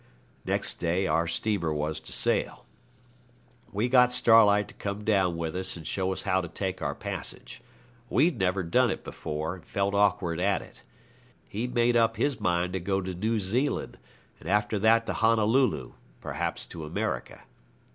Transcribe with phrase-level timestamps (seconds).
[0.45, 2.65] Next day our steamer was to sail.
[3.71, 6.95] We got Starlight to come down with us and show us how to take our
[6.95, 7.61] passage.
[8.09, 10.81] We'd never done it before, and felt awkward at it.
[11.47, 13.99] He'd made up his mind to go to New Zealand,
[14.39, 17.43] and after that to Honolulu, perhaps to America.